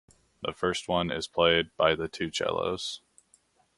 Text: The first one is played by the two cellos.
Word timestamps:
The 0.41 0.51
first 0.51 0.87
one 0.87 1.11
is 1.11 1.27
played 1.27 1.69
by 1.77 1.93
the 1.93 2.07
two 2.07 2.31
cellos. 2.33 3.01